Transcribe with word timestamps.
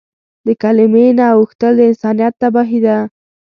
له 0.45 0.53
کلیمې 0.61 1.05
نه 1.19 1.25
اوښتل 1.35 1.73
د 1.77 1.79
انسانیت 1.89 2.33
تباهي 2.41 2.79
ده. 2.85 2.97